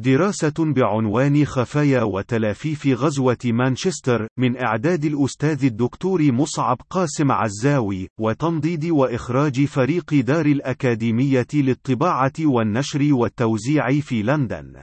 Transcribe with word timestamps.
دراسة 0.00 0.54
بعنوان 0.58 1.44
خفايا 1.44 2.02
وتلافيف 2.02 2.86
غزوة 2.86 3.38
مانشستر 3.44 4.28
من 4.38 4.56
إعداد 4.56 5.04
الأستاذ 5.04 5.64
الدكتور 5.64 6.32
مصعب 6.32 6.76
قاسم 6.90 7.32
عزاوي 7.32 8.08
وتنضيد 8.20 8.84
وإخراج 8.84 9.64
فريق 9.64 10.14
دار 10.14 10.46
الأكاديمية 10.46 11.46
للطباعة 11.54 12.32
والنشر 12.40 13.08
والتوزيع 13.12 14.00
في 14.00 14.22
لندن. 14.22 14.80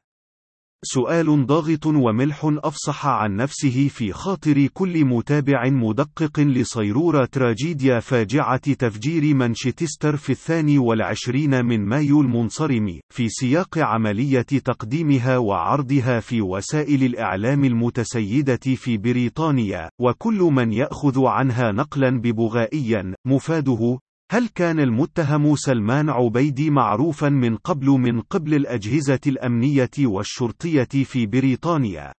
سؤال 0.84 1.46
ضاغط 1.46 1.86
وملح 1.86 2.42
أفصح 2.46 3.06
عن 3.06 3.36
نفسه 3.36 3.88
في 3.88 4.14
خاطر 4.14 4.68
كل 4.74 5.06
متابع 5.06 5.70
مدقق 5.70 6.40
لصيرورة 6.40 7.26
تراجيديا 7.26 8.00
فاجعة 8.00 8.74
تفجير 8.74 9.36
مانشستر 9.36 10.16
في 10.18 10.30
الثاني 10.30 10.78
والعشرين 10.78 11.66
من 11.66 11.86
مايو 11.86 12.22
المنصرم 12.22 13.00
في 13.14 13.30
سياق 13.30 13.78
عملية 13.78 14.42
تقديمها 14.42 15.38
وعرضها 15.38 16.20
في 16.20 16.42
وسائل 16.42 17.04
الإعلام 17.04 17.66
المتسيدة 17.66 18.76
في 18.76 18.98
بريطانيا 18.98 19.90
وكل 20.02 20.40
من 20.40 20.74
يأخذ 20.74 21.26
عنها 21.26 21.72
نقلا 21.72 22.22
ببغائيا 22.22 23.16
مفاده 23.28 24.00
هل 24.32 24.48
كان 24.48 24.80
المتهم 24.80 25.56
سلمان 25.56 26.10
عبيدي 26.10 26.70
معروفا 26.70 27.30
من 27.30 27.56
قبل 27.58 27.88
من 27.88 28.22
قبل 28.22 28.54
الأجهزة 28.54 29.20
الأمنية 29.28 29.90
والشرطية 30.00 31.04
في 31.04 31.26
بريطانيا؟ 31.26 32.14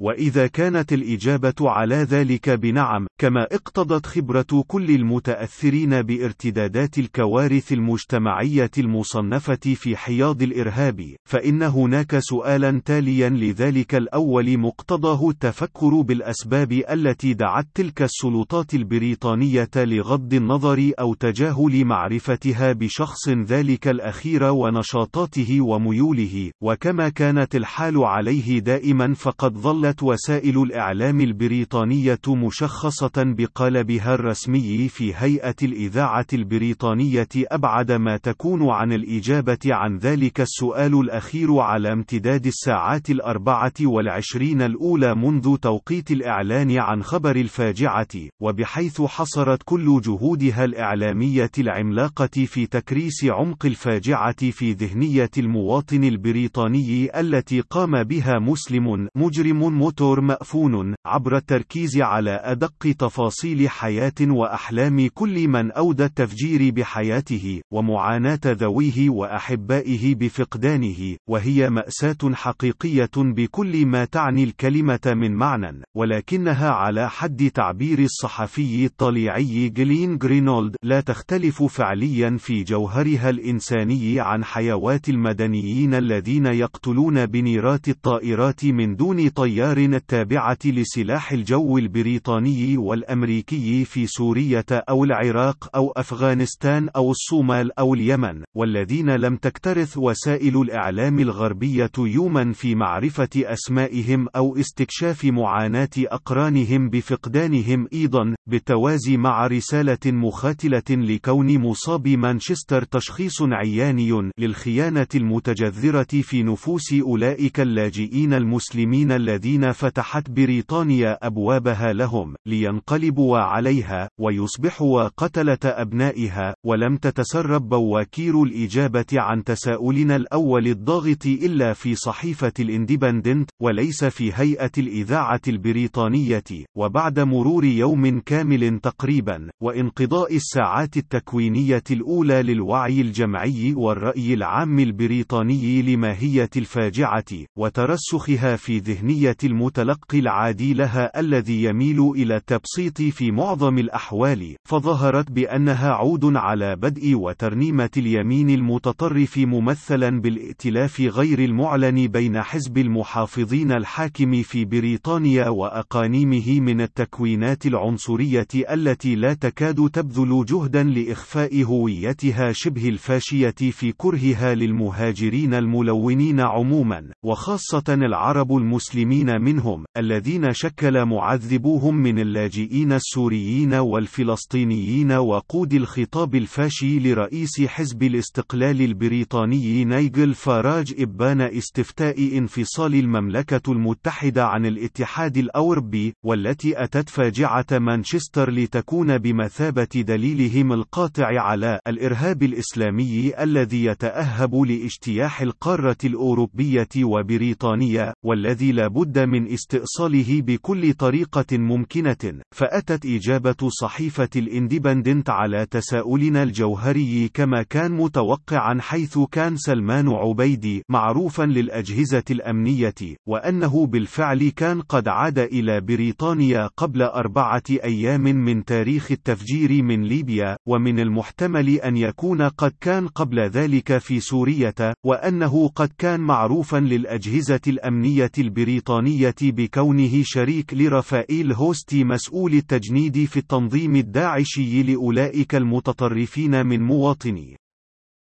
وإذا 0.00 0.46
كانت 0.46 0.92
الإجابة 0.92 1.54
على 1.60 1.94
ذلك 1.94 2.50
بنعم، 2.50 3.06
كما 3.20 3.42
اقتضت 3.42 4.06
خبرة 4.06 4.64
كل 4.66 4.90
المتأثرين 4.90 6.02
بارتدادات 6.02 6.98
الكوارث 6.98 7.72
المجتمعية 7.72 8.70
المصنفة 8.78 9.74
في 9.74 9.96
حياض 9.96 10.42
الإرهاب، 10.42 11.16
فإن 11.28 11.62
هناك 11.62 12.18
سؤالا 12.18 12.82
تاليا 12.84 13.28
لذلك 13.28 13.94
الأول 13.94 14.58
مقتضاه 14.58 15.28
التفكر 15.28 16.00
بالأسباب 16.00 16.72
التي 16.72 17.34
دعت 17.34 17.66
تلك 17.74 18.02
السلطات 18.02 18.74
البريطانية 18.74 19.70
لغض 19.76 20.34
النظر 20.34 20.92
أو 21.00 21.14
تجاهل 21.14 21.84
معرفتها 21.84 22.72
بشخص 22.72 23.28
ذلك 23.28 23.88
الأخير 23.88 24.44
ونشاطاته 24.44 25.60
وميوله، 25.60 26.50
وكما 26.62 27.08
كانت 27.08 27.56
الحال 27.56 28.04
عليه 28.04 28.58
دائما 28.58 29.14
فقد 29.14 29.58
ظل 29.58 29.84
ظلت 29.84 30.02
وسائل 30.02 30.62
الإعلام 30.62 31.20
البريطانية 31.20 32.20
مشخصة 32.28 33.03
بقالبها 33.16 34.14
الرسمي 34.14 34.88
في 34.88 35.14
هيئة 35.14 35.54
الإذاعة 35.62 36.26
البريطانية 36.32 37.28
أبعد 37.36 37.92
ما 37.92 38.16
تكون 38.16 38.68
عن 38.70 38.92
الإجابة 38.92 39.58
عن 39.66 39.98
ذلك 39.98 40.40
السؤال 40.40 41.00
الأخير 41.00 41.58
على 41.58 41.92
امتداد 41.92 42.46
الساعات 42.46 43.10
الأربعة 43.10 43.72
والعشرين 43.80 44.62
الأولى 44.62 45.14
منذ 45.14 45.56
توقيت 45.56 46.10
الإعلان 46.10 46.78
عن 46.78 47.02
خبر 47.02 47.36
الفاجعة، 47.36 48.08
وبحيث 48.42 49.02
حصرت 49.02 49.62
كل 49.64 50.00
جهودها 50.00 50.64
الإعلامية 50.64 51.50
العملاقة 51.58 52.44
في 52.46 52.66
تكريس 52.66 53.24
عمق 53.24 53.66
الفاجعة 53.66 54.50
في 54.50 54.72
ذهنية 54.72 55.30
المواطن 55.38 56.04
البريطاني 56.04 57.20
التي 57.20 57.60
قام 57.60 58.02
بها 58.02 58.38
مسلم 58.38 59.08
مجرم 59.16 59.72
موتور 59.78 60.20
مأفون 60.20 60.94
عبر 61.06 61.36
التركيز 61.36 61.98
على 62.00 62.30
أدق 62.30 62.93
تفاصيل 62.94 63.68
حياة 63.70 64.20
وأحلام 64.20 65.08
كل 65.14 65.48
من 65.48 65.70
أودى 65.70 66.04
التفجير 66.04 66.70
بحياته 66.70 67.60
ومعاناة 67.72 68.40
ذويه 68.46 69.10
وأحبائه 69.10 70.14
بفقدانه 70.14 71.16
وهي 71.28 71.70
مأساة 71.70 72.34
حقيقية 72.34 73.10
بكل 73.16 73.86
ما 73.86 74.04
تعني 74.04 74.44
الكلمة 74.44 75.00
من 75.06 75.32
معنى 75.32 75.82
ولكنها 75.96 76.70
على 76.70 77.10
حد 77.10 77.50
تعبير 77.54 77.98
الصحفي 77.98 78.84
الطليعي 78.84 79.68
جلين 79.68 80.18
جرينولد 80.18 80.76
لا 80.82 81.00
تختلف 81.00 81.62
فعليا 81.62 82.36
في 82.38 82.62
جوهرها 82.62 83.30
الإنساني 83.30 84.20
عن 84.20 84.44
حيوات 84.44 85.08
المدنيين 85.08 85.94
الذين 85.94 86.46
يقتلون 86.46 87.26
بنيرات 87.26 87.88
الطائرات 87.88 88.64
من 88.64 88.96
دون 88.96 89.28
طيار 89.28 89.76
التابعة 89.76 90.58
لسلاح 90.64 91.32
الجو 91.32 91.78
البريطاني 91.78 92.76
والأمريكي 92.84 93.84
في 93.84 94.06
سورية 94.06 94.64
أو 94.72 95.04
العراق 95.04 95.70
أو 95.76 95.92
أفغانستان 95.96 96.88
أو 96.96 97.10
الصومال 97.10 97.78
أو 97.78 97.94
اليمن، 97.94 98.42
والذين 98.56 99.16
لم 99.16 99.36
تكترث 99.36 99.98
وسائل 99.98 100.60
الإعلام 100.60 101.18
الغربية 101.18 101.90
يوما 101.98 102.52
في 102.52 102.74
معرفة 102.74 103.28
أسمائهم 103.36 104.28
أو 104.36 104.56
استكشاف 104.56 105.24
معاناة 105.24 105.90
أقرانهم 105.98 106.90
بفقدانهم 106.90 107.88
أيضا، 107.92 108.34
بالتوازي 108.46 109.16
مع 109.16 109.46
رسالة 109.46 109.98
مخاتلة 110.06 110.82
لكون 110.90 111.58
مصاب 111.58 112.08
مانشستر 112.08 112.84
تشخيص 112.84 113.42
عياني 113.42 114.30
للخيانة 114.38 115.06
المتجذرة 115.14 116.06
في 116.22 116.42
نفوس 116.42 116.92
أولئك 116.92 117.60
اللاجئين 117.60 118.32
المسلمين 118.34 119.12
الذين 119.12 119.72
فتحت 119.72 120.30
بريطانيا 120.30 121.26
أبوابها 121.26 121.92
لهم 121.92 122.34
لينقلبوا 122.74 123.38
عليها 123.38 124.08
ويصبحوا 124.20 125.08
قتلة 125.08 125.58
أبنائها 125.64 126.54
ولم 126.66 126.96
تتسرب 126.96 127.68
بواكير 127.68 128.42
الإجابة 128.42 129.06
عن 129.12 129.44
تساؤلنا 129.44 130.16
الأول 130.16 130.66
الضاغط 130.66 131.26
إلا 131.26 131.72
في 131.72 131.94
صحيفة 131.94 132.52
الاندبندنت 132.60 133.50
وليس 133.62 134.04
في 134.04 134.32
هيئة 134.34 134.70
الإذاعة 134.78 135.40
البريطانية 135.48 136.44
وبعد 136.76 137.20
مرور 137.20 137.64
يوم 137.64 138.20
كامل 138.20 138.80
تقريبا 138.80 139.50
وانقضاء 139.62 140.36
الساعات 140.36 140.96
التكوينية 140.96 141.82
الأولى 141.90 142.42
للوعي 142.42 143.00
الجمعي 143.00 143.74
والرأي 143.76 144.34
العام 144.34 144.78
البريطاني 144.78 145.82
لماهية 145.82 146.50
الفاجعة 146.56 147.24
وترسخها 147.58 148.56
في 148.56 148.78
ذهنية 148.78 149.36
المتلقي 149.44 150.18
العادي 150.18 150.74
لها 150.74 151.20
الذي 151.20 151.64
يميل 151.64 152.00
إلى 152.16 152.40
التبسيط 152.64 153.14
في 153.16 153.30
معظم 153.30 153.78
الأحوال، 153.78 154.56
فظهرت 154.68 155.30
بأنها 155.30 155.90
عود 155.90 156.36
على 156.36 156.76
بدء 156.76 157.14
وترنيمة 157.14 157.90
اليمين 157.96 158.50
المتطرف 158.50 159.38
ممثلا 159.38 160.20
بالائتلاف 160.20 161.00
غير 161.00 161.38
المعلن 161.38 162.06
بين 162.06 162.42
حزب 162.42 162.78
المحافظين 162.78 163.72
الحاكم 163.72 164.42
في 164.42 164.64
بريطانيا 164.64 165.48
وأقانيمه 165.48 166.60
من 166.60 166.80
التكوينات 166.80 167.66
العنصرية 167.66 168.46
التي 168.70 169.14
لا 169.14 169.34
تكاد 169.34 169.90
تبذل 169.92 170.44
جهدا 170.44 170.82
لإخفاء 170.82 171.62
هويتها 171.64 172.52
شبه 172.52 172.88
الفاشية 172.88 173.54
في 173.70 173.92
كرهها 173.92 174.54
للمهاجرين 174.54 175.54
الملونين 175.54 176.40
عموما، 176.40 177.10
وخاصة 177.24 177.84
العرب 177.88 178.56
المسلمين 178.56 179.40
منهم 179.40 179.84
الذين 179.96 180.52
شكل 180.52 181.04
معذبوهم 181.04 181.96
من 181.96 182.18
اللاجئين 182.18 182.53
السوريين 182.58 183.74
والفلسطينيين 183.74 185.12
وقود 185.12 185.74
الخطاب 185.74 186.34
الفاشي 186.34 186.98
لرئيس 186.98 187.60
حزب 187.62 188.02
الاستقلال 188.02 188.80
البريطاني 188.80 189.84
نيجل 189.84 190.34
فاراج 190.34 190.94
إبان 190.98 191.40
استفتاء 191.40 192.38
انفصال 192.38 192.94
المملكة 192.94 193.72
المتحدة 193.72 194.46
عن 194.46 194.66
الاتحاد 194.66 195.36
الأوروبي 195.36 196.14
والتي 196.24 196.84
أتت 196.84 197.08
فاجعة 197.08 197.66
مانشستر 197.72 198.50
لتكون 198.50 199.18
بمثابة 199.18 199.88
دليلهم 199.94 200.72
القاطع 200.72 201.40
على 201.40 201.80
الإرهاب 201.86 202.42
الإسلامي 202.42 203.42
الذي 203.42 203.84
يتأهب 203.84 204.54
لاجتياح 204.54 205.40
القارة 205.40 205.96
الأوروبية 206.04 206.88
وبريطانيا 207.02 208.14
والذي 208.24 208.72
لا 208.72 208.88
بد 208.88 209.18
من 209.18 209.52
استئصاله 209.52 210.42
بكل 210.42 210.92
طريقة 210.92 211.58
ممكنة، 211.58 212.42
فأتت 212.54 213.06
إجابة 213.06 213.68
صحيفة 213.68 214.28
الاندبندنت 214.36 215.30
على 215.30 215.66
تساؤلنا 215.70 216.42
الجوهري 216.42 217.30
كما 217.34 217.62
كان 217.62 217.92
متوقعا 217.92 218.78
حيث 218.80 219.18
كان 219.32 219.56
سلمان 219.56 220.08
عبيدي 220.08 220.82
معروفا 220.88 221.42
للأجهزة 221.42 222.22
الأمنية، 222.30 222.94
وأنه 223.28 223.86
بالفعل 223.86 224.52
كان 224.56 224.80
قد 224.80 225.08
عاد 225.08 225.38
إلى 225.38 225.80
بريطانيا 225.80 226.70
قبل 226.76 227.02
أربعة 227.02 227.62
أيام 227.70 228.20
من 228.20 228.64
تاريخ 228.64 229.10
التفجير 229.12 229.82
من 229.82 230.02
ليبيا، 230.02 230.56
ومن 230.68 231.00
المحتمل 231.00 231.68
أن 231.68 231.96
يكون 231.96 232.42
قد 232.42 232.72
كان 232.80 233.08
قبل 233.08 233.40
ذلك 233.40 233.98
في 233.98 234.20
سورية، 234.20 234.74
وأنه 235.06 235.68
قد 235.68 235.90
كان 235.98 236.20
معروفا 236.20 236.76
للأجهزة 236.76 237.60
الأمنية 237.66 238.32
البريطانية 238.38 239.34
بكونه 239.42 240.20
شريك 240.22 240.74
لرفائيل 240.74 241.52
هوستي 241.52 242.04
مسؤول 242.04 242.33
التجنيد 242.54 243.24
في 243.24 243.36
التنظيم 243.36 243.96
الداعشي 243.96 244.82
لأولئك 244.82 245.54
المتطرفين 245.54 246.66
من 246.66 246.82
مواطني. 246.82 247.56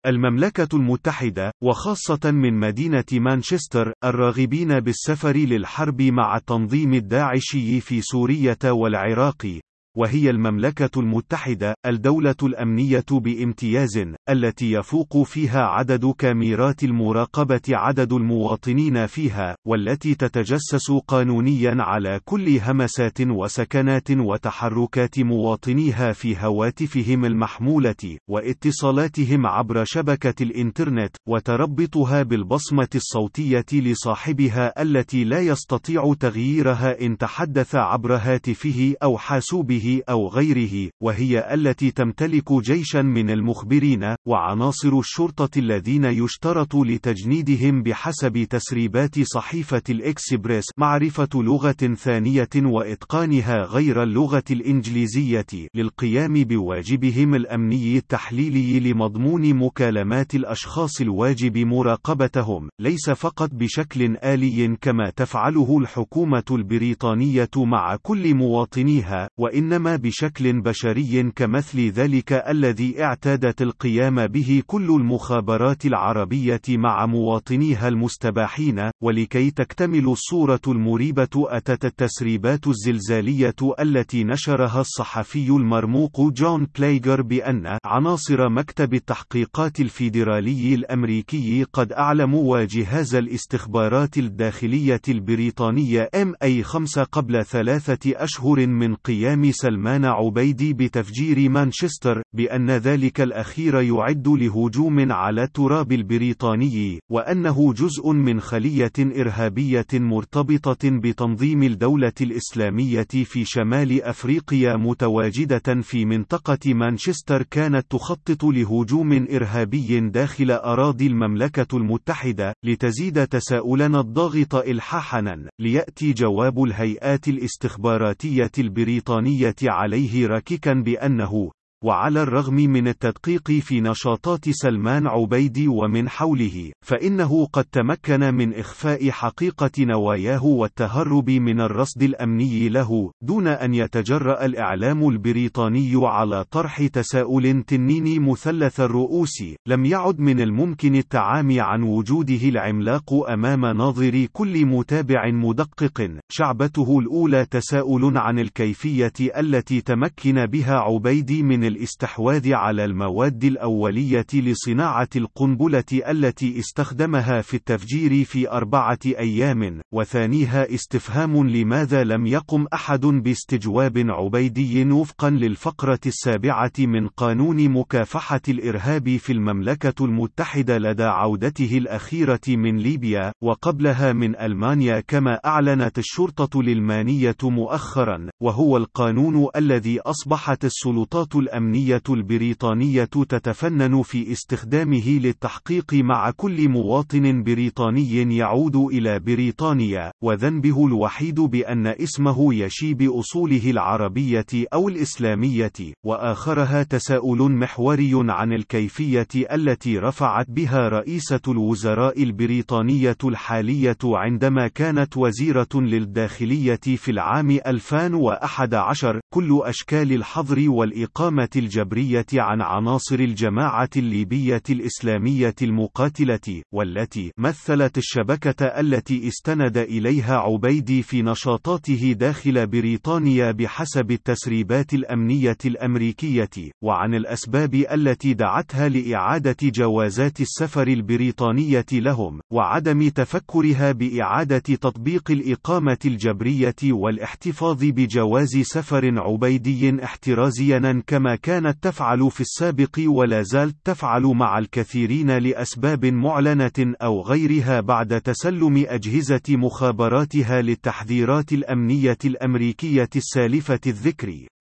المملكة 0.05 0.67
المتحدة، 0.73 1.51
وخاصة 1.63 2.31
من 2.31 2.59
مدينة 2.59 3.03
مانشستر، 3.13 3.93
الراغبين 4.03 4.79
بالسفر 4.79 5.37
للحرب 5.37 6.01
مع 6.01 6.37
التنظيم 6.37 6.93
الداعشي 6.93 7.81
في 7.81 8.01
سوريا 8.01 8.57
والعراق، 8.65 9.59
وهي 9.97 10.29
المملكة 10.29 10.99
المتحدة، 10.99 11.75
الدولة 11.85 12.35
الأمنية 12.43 13.05
بامتياز، 13.11 14.05
التي 14.29 14.71
يفوق 14.71 15.23
فيها 15.23 15.61
عدد 15.61 16.13
كاميرات 16.17 16.83
المراقبة 16.83 17.61
عدد 17.69 18.13
المواطنين 18.13 19.05
فيها، 19.05 19.55
والتي 19.67 20.15
تتجسس 20.15 20.91
قانونيا 21.07 21.75
على 21.79 22.19
كل 22.25 22.59
همسات 22.59 23.21
وسكنات 23.21 24.11
وتحركات 24.11 25.19
مواطنيها 25.19 26.11
في 26.11 26.37
هواتفهم 26.37 27.25
المحمولة، 27.25 28.17
واتصالاتهم 28.29 29.45
عبر 29.47 29.83
شبكة 29.85 30.43
الإنترنت، 30.43 31.15
وتربطها 31.27 32.23
بالبصمة 32.23 32.89
الصوتية 32.95 33.65
لصاحبها 33.73 34.81
التي 34.81 35.23
لا 35.23 35.39
يستطيع 35.39 36.13
تغييرها 36.19 37.01
إن 37.05 37.17
تحدث 37.17 37.75
عبر 37.75 38.15
هاتفه 38.15 38.95
أو 39.03 39.17
حاسوبه. 39.17 39.84
أو 40.09 40.27
غيره، 40.27 40.89
وهي 41.03 41.53
التي 41.53 41.91
تمتلك 41.91 42.53
جيشا 42.53 43.01
من 43.01 43.29
المخبرين، 43.29 44.15
وعناصر 44.27 44.99
الشرطة 44.99 45.59
الذين 45.59 46.05
يشترط 46.05 46.75
لتجنيدهم 46.75 47.83
بحسب 47.83 48.43
تسريبات 48.43 49.19
صحيفة 49.19 49.81
الإكسبريس 49.89 50.65
معرفة 50.77 51.29
لغة 51.35 51.95
ثانية 51.97 52.49
وإتقانها 52.55 53.63
غير 53.63 54.03
اللغة 54.03 54.43
الإنجليزية 54.51 55.45
للقيام 55.75 56.33
بواجبهم 56.33 57.35
الأمني 57.35 57.97
التحليلي 57.97 58.79
لمضمون 58.79 59.53
مكالمات 59.53 60.35
الأشخاص 60.35 61.01
الواجب 61.01 61.57
مراقبتهم، 61.57 62.69
ليس 62.79 63.09
فقط 63.09 63.49
بشكل 63.53 64.17
آلي 64.23 64.77
كما 64.81 65.09
تفعله 65.15 65.77
الحكومة 65.77 66.43
البريطانية 66.51 67.49
مع 67.57 67.95
كل 68.01 68.35
مواطنيها، 68.35 69.29
وإن 69.39 69.74
إنما 69.75 69.95
بشكل 69.95 70.61
بشري 70.61 71.31
كمثل 71.35 71.79
ذلك 71.89 72.33
الذي 72.33 73.03
اعتادت 73.03 73.61
القيام 73.61 74.27
به 74.27 74.63
كل 74.67 74.89
المخابرات 74.89 75.85
العربية 75.85 76.61
مع 76.69 77.05
مواطنيها 77.05 77.87
المستباحين، 77.87 78.89
ولكي 79.03 79.51
تكتمل 79.51 80.05
الصورة 80.05 80.61
المريبة 80.67 81.29
أتت 81.35 81.85
التسريبات 81.85 82.67
الزلزالية 82.67 83.55
التي 83.79 84.23
نشرها 84.23 84.81
الصحفي 84.81 85.49
المرموق 85.49 86.21
جون 86.21 86.67
بيلجر 86.77 87.21
بأن 87.21 87.77
عناصر 87.85 88.49
مكتب 88.49 88.93
التحقيقات 88.93 89.79
الفيدرالي 89.79 90.75
الأمريكي 90.75 91.63
قد 91.73 91.91
أعلموا 91.91 92.57
وجهاز 92.57 93.15
الاستخبارات 93.15 94.17
الداخلية 94.17 95.01
البريطانية 95.09 96.09
MI5 96.15 96.99
قبل 97.11 97.45
ثلاثة 97.45 98.23
أشهر 98.23 98.67
من 98.67 98.95
قيام 98.95 99.51
سلمان 99.65 100.05
عبيدي 100.05 100.73
بتفجير 100.73 101.49
مانشستر، 101.49 102.21
بأن 102.33 102.71
ذلك 102.71 103.21
الأخير 103.21 103.81
يعد 103.81 104.27
لهجوم 104.27 105.11
على 105.11 105.43
التراب 105.43 105.91
البريطاني، 105.91 106.99
وأنه 107.11 107.73
جزء 107.73 108.11
من 108.11 108.39
خلية 108.39 108.91
إرهابية 108.99 109.85
مرتبطة 109.93 110.89
بتنظيم 110.89 111.63
الدولة 111.63 112.13
الإسلامية 112.21 113.07
في 113.23 113.45
شمال 113.45 114.03
أفريقيا 114.03 114.75
متواجدة 114.75 115.81
في 115.81 116.05
منطقة 116.05 116.73
مانشستر 116.73 117.43
كانت 117.43 117.85
تخطط 117.89 118.43
لهجوم 118.43 119.27
إرهابي 119.31 119.99
داخل 119.99 120.51
أراضي 120.51 121.07
المملكة 121.07 121.77
المتحدة، 121.77 122.53
لتزيد 122.63 123.27
تساؤلنا 123.27 123.99
الضاغط 123.99 124.55
إلحاحا، 124.55 125.45
ليأتي 125.59 126.13
جواب 126.13 126.63
الهيئات 126.63 127.27
الاستخباراتية 127.27 128.51
البريطانية 128.59 129.44
عليه 129.63 130.27
راككا 130.27 130.73
بأنه 130.73 131.51
وعلى 131.85 132.21
الرغم 132.21 132.55
من 132.55 132.87
التدقيق 132.87 133.51
في 133.51 133.81
نشاطات 133.81 134.49
سلمان 134.49 135.07
عبيدي 135.07 135.67
ومن 135.67 136.09
حوله، 136.09 136.71
فإنه 136.85 137.45
قد 137.45 137.65
تمكن 137.65 138.33
من 138.33 138.53
إخفاء 138.53 139.09
حقيقة 139.09 139.71
نواياه 139.79 140.45
والتهرب 140.45 141.29
من 141.29 141.61
الرصد 141.61 142.03
الأمني 142.03 142.69
له، 142.69 143.11
دون 143.21 143.47
أن 143.47 143.73
يتجرأ 143.73 144.45
الإعلام 144.45 145.09
البريطاني 145.09 145.91
على 145.95 146.43
طرح 146.51 146.87
تساؤل 146.87 147.63
تنيني 147.63 148.19
مثلث 148.19 148.79
الرؤوس، 148.79 149.43
لم 149.67 149.85
يعد 149.85 150.19
من 150.19 150.39
الممكن 150.39 150.95
التعامي 150.95 151.59
عن 151.59 151.83
وجوده 151.83 152.49
العملاق 152.49 153.29
أمام 153.29 153.65
ناظر 153.65 154.27
كل 154.33 154.65
متابع 154.65 155.31
مدقق، 155.31 156.11
شعبته 156.31 156.99
الأولى 156.99 157.45
تساؤل 157.45 158.17
عن 158.17 158.39
الكيفية 158.39 159.13
التي 159.37 159.81
تمكن 159.81 160.45
بها 160.45 160.75
عبيدي 160.75 161.43
من 161.43 161.74
الاستحواذ 161.75 162.53
على 162.53 162.85
المواد 162.85 163.43
الأولية 163.43 164.25
لصناعة 164.33 165.09
القنبلة 165.15 165.83
التي 166.09 166.59
استخدمها 166.59 167.41
في 167.41 167.53
التفجير 167.53 168.23
في 168.25 168.51
أربعة 168.51 168.99
أيام، 169.05 169.81
وثانيها 169.93 170.73
استفهام 170.73 171.49
لماذا 171.49 172.03
لم 172.03 172.25
يقم 172.25 172.65
أحد 172.73 173.05
باستجواب 173.05 174.05
عبيدي 174.09 174.91
وفقا 174.91 175.29
للفقرة 175.29 175.99
السابعة 176.05 176.71
من 176.79 177.07
قانون 177.07 177.69
مكافحة 177.69 178.41
الإرهاب 178.49 179.17
في 179.17 179.33
المملكة 179.33 180.05
المتحدة 180.05 180.77
لدى 180.77 181.03
عودته 181.03 181.77
الأخيرة 181.77 182.41
من 182.47 182.77
ليبيا، 182.77 183.31
وقبلها 183.43 184.13
من 184.13 184.35
ألمانيا 184.35 184.99
كما 184.99 185.39
أعلنت 185.45 185.97
الشرطة 185.97 186.59
الألمانية 186.59 187.35
مؤخرا، 187.43 188.29
وهو 188.41 188.77
القانون 188.77 189.47
الذي 189.55 189.99
أصبحت 189.99 190.65
السلطات 190.65 191.35
الأمنية 191.35 191.64
الأمنية 191.65 192.01
البريطانية 192.09 193.03
تتفنن 193.03 194.01
في 194.01 194.31
استخدامه 194.31 195.09
للتحقيق 195.09 195.93
مع 195.93 196.31
كل 196.31 196.69
مواطن 196.69 197.43
بريطاني 197.43 198.37
يعود 198.37 198.75
إلى 198.75 199.19
بريطانيا، 199.19 200.11
وذنبه 200.23 200.87
الوحيد 200.87 201.39
بأن 201.39 201.87
اسمه 201.87 202.53
يشي 202.53 202.93
بأصوله 202.93 203.71
العربية 203.71 204.45
أو 204.73 204.89
الإسلامية، 204.89 205.71
وآخرها 206.05 206.83
تساؤل 206.83 207.51
محوري 207.51 208.11
عن 208.13 208.53
الكيفية 208.53 209.27
التي 209.51 209.97
رفعت 209.97 210.45
بها 210.49 210.89
رئيسة 210.89 211.41
الوزراء 211.47 212.23
البريطانية 212.23 213.17
الحالية 213.23 213.97
عندما 214.03 214.67
كانت 214.67 215.17
وزيرة 215.17 215.67
للداخلية 215.75 216.79
في 216.95 217.11
العام 217.11 217.51
2011 217.51 219.19
كل 219.33 219.61
أشكال 219.63 220.13
الحظر 220.13 220.69
والإقامة 220.69 221.44
الجبرية 221.55 222.25
عن 222.33 222.61
عناصر 222.61 223.19
الجماعة 223.19 223.89
الليبية 223.97 224.63
الإسلامية 224.69 225.55
المقاتلة، 225.61 226.63
والتي 226.73 227.31
مثلت 227.37 227.97
الشبكة 227.97 228.65
التي 228.65 229.27
استند 229.27 229.77
إليها 229.77 230.35
عبيدي 230.37 231.01
في 231.01 231.21
نشاطاته 231.21 232.11
داخل 232.11 232.67
بريطانيا 232.67 233.51
بحسب 233.51 234.11
التسريبات 234.11 234.93
الأمنية 234.93 235.57
الأمريكية، 235.65 236.71
وعن 236.83 237.13
الأسباب 237.13 237.73
التي 237.75 238.33
دعتها 238.33 238.89
لإعادة 238.89 239.57
جوازات 239.63 240.41
السفر 240.41 240.87
البريطانية 240.87 241.85
لهم، 241.93 242.41
وعدم 242.51 243.09
تفكرها 243.09 243.91
بإعادة 243.91 244.59
تطبيق 244.59 245.31
الإقامة 245.31 245.97
الجبرية 246.05 246.75
والاحتفاظ 246.83 247.83
بجواز 247.83 248.57
سفر 248.61 249.19
عبيدي 249.19 250.03
احترازيا 250.03 251.03
كما 251.07 251.34
كانت 251.35 251.83
تفعل 251.83 252.31
في 252.31 252.41
السابق 252.41 252.99
ولا 253.07 253.41
زالت 253.41 253.75
تفعل 253.83 254.21
مع 254.23 254.57
الكثيرين 254.59 255.37
لأسباب 255.37 256.05
معلنة 256.05 256.95
أو 257.01 257.21
غيرها 257.21 257.79
بعد 257.81 258.21
تسلم 258.21 258.85
أجهزة 258.87 259.41
مخابراتها 259.49 260.61
للتحذيرات 260.61 261.53
الأمنية 261.53 262.17
الأمريكية 262.25 263.09
السالفة 263.15 263.79
الذكر. 263.87 264.54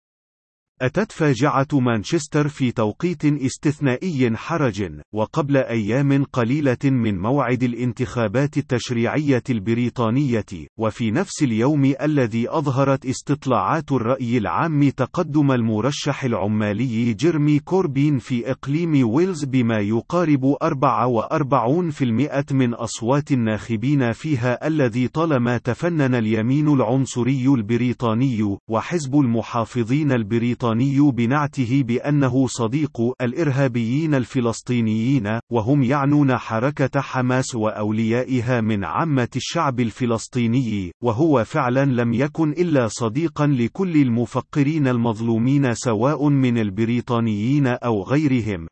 أتت 0.83 1.13
فاجعة 1.13 1.67
مانشستر 1.73 2.49
في 2.49 2.73
توقيت 2.73 3.25
استثنائي 3.25 4.37
حرج، 4.37 4.91
وقبل 5.15 5.57
أيام 5.57 6.25
قليلة 6.25 6.77
من 6.85 7.19
موعد 7.19 7.63
الانتخابات 7.63 8.59
التشريعية 8.59 9.43
البريطانية، 9.51 10.45
وفي 10.79 11.11
نفس 11.11 11.43
اليوم 11.43 11.95
الذي 12.03 12.51
أظهرت 12.51 13.07
استطلاعات 13.07 13.93
الرأي 13.93 14.39
العام 14.39 14.89
تقدم 14.89 15.53
المرشح 15.53 16.25
العمالي 16.25 17.15
جيرمي 17.15 17.59
كوربين 17.59 18.19
في 18.19 18.51
إقليم 18.51 19.09
ويلز 19.09 19.45
بما 19.45 19.79
يقارب 19.79 20.57
44% 20.63 22.53
من 22.53 22.75
أصوات 22.75 23.33
الناخبين 23.33 24.13
فيها 24.13 24.67
الذي 24.67 25.09
طالما 25.09 25.59
تفنن 25.59 26.15
اليمين 26.15 26.69
العنصري 26.69 27.47
البريطاني، 27.47 28.59
وحزب 28.71 29.15
المحافظين 29.15 30.13
البريطاني. 30.13 30.64
البريطاني 30.65 31.13
بنعته 31.13 31.83
بأنه 31.83 32.47
صديق 32.47 33.01
الإرهابيين 33.21 34.15
الفلسطينيين 34.15 35.39
وهم 35.53 35.83
يعنون 35.83 36.37
حركة 36.37 37.01
حماس 37.01 37.55
وأوليائها 37.55 38.61
من 38.61 38.85
عامة 38.85 39.29
الشعب 39.37 39.81
الفلسطيني 39.81 40.93
وهو 41.03 41.45
فعلا 41.45 41.85
لم 41.85 42.13
يكن 42.13 42.51
إلا 42.51 42.89
صديقا 42.89 43.47
لكل 43.47 43.97
المفكرين 43.97 44.89
المظلومين 44.89 45.75
سواء 45.75 46.29
من 46.29 46.59
البريطانيين 46.59 47.67
أو 47.67 48.03
غيرهم. 48.03 48.67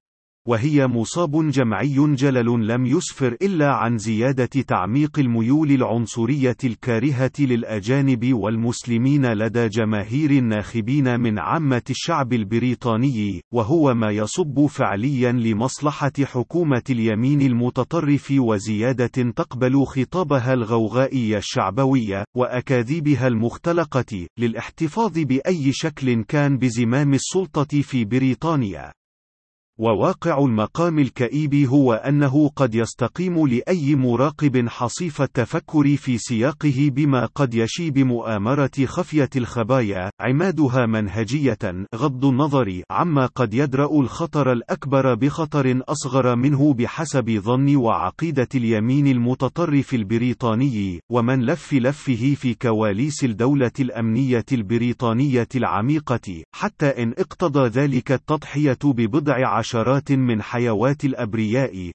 وهي 0.49 0.87
مصاب 0.87 1.51
جمعي 1.51 2.15
جلل 2.15 2.67
لم 2.67 2.87
يسفر 2.87 3.37
إلا 3.43 3.73
عن 3.73 3.99
زيادة 3.99 4.47
تعميق 4.47 5.19
الميول 5.19 5.73
العنصرية 5.73 6.57
الكارهة 6.65 7.33
للأجانب 7.39 8.33
والمسلمين 8.33 9.33
لدى 9.33 9.69
جماهير 9.69 10.31
الناخبين 10.31 11.21
من 11.21 11.39
عامة 11.39 11.83
الشعب 11.91 12.33
البريطاني، 12.33 13.43
وهو 13.55 13.95
ما 13.95 14.11
يصب 14.11 14.67
فعليا 14.67 15.33
لمصلحة 15.33 16.13
حكومة 16.25 16.83
اليمين 16.91 17.43
المتطرف 17.43 18.33
وزيادة 18.39 19.33
تقبل 19.37 19.85
خطابها 19.85 20.53
الغوغائي 20.53 21.37
الشعبوي، 21.37 22.25
وأكاذيبها 22.37 23.27
المختلقة، 23.27 24.27
للاحتفاظ 24.39 25.19
بأي 25.19 25.73
شكل 25.73 26.25
كان 26.25 26.59
بزمام 26.59 27.15
السلطة 27.15 27.81
في 27.83 28.05
بريطانيا. 28.05 28.93
وواقع 29.83 30.39
المقام 30.39 30.99
الكئيب 30.99 31.55
هو 31.55 31.93
أنه 31.93 32.49
قد 32.57 32.75
يستقيم 32.75 33.47
لأي 33.47 33.95
مراقب 33.95 34.69
حصيف 34.69 35.23
التفكر 35.23 35.97
في 35.97 36.19
سياقه 36.19 36.91
بما 36.95 37.27
قد 37.27 37.55
يشي 37.55 37.91
بمؤامرة 37.91 38.71
خفية 38.85 39.29
الخبايا، 39.37 40.11
عمادها 40.21 40.87
منهجية، 40.87 41.59
غض 41.95 42.25
النظر 42.25 42.83
عما 42.91 43.27
قد 43.27 43.55
يدرأ 43.55 44.01
الخطر 44.01 44.53
الأكبر 44.53 45.15
بخطر 45.15 45.81
أصغر 45.89 46.37
منه 46.37 46.75
بحسب 46.75 47.31
ظن 47.31 47.77
وعقيدة 47.77 48.49
اليمين 48.55 49.07
المتطرف 49.07 49.95
البريطاني، 49.95 51.01
ومن 51.11 51.47
لف 51.47 51.73
لفه 51.73 52.35
في 52.37 52.55
كواليس 52.55 53.25
الدولة 53.25 53.73
الأمنية 53.81 54.47
البريطانية 54.53 55.49
العميقة، 55.57 56.43
حتى 56.55 56.87
إن 56.87 57.15
اقتضى 57.19 57.69
ذلك 57.69 58.13
التضحية 58.13 58.79
ببضع 58.85 59.49
عشرات 59.73 60.13
من 60.13 60.43
حيوات 60.43 61.05
الأبرياء 61.05 61.91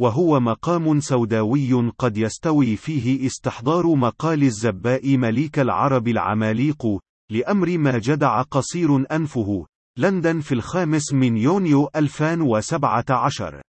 وهو 0.00 0.40
مقام 0.40 1.00
سوداوي 1.00 1.90
قد 1.98 2.16
يستوي 2.16 2.76
فيه 2.76 3.26
استحضار 3.26 3.94
مقال 3.94 4.42
الزباء 4.42 5.16
مليك 5.16 5.58
العرب 5.58 6.08
العماليق 6.08 6.86
لأمر 7.30 7.78
ما 7.78 7.98
جدع 7.98 8.42
قصير 8.42 9.14
أنفه 9.16 9.66
لندن 9.98 10.40
في 10.40 10.52
الخامس 10.52 11.12
من 11.12 11.36
يونيو 11.36 11.88
2017 11.96 13.62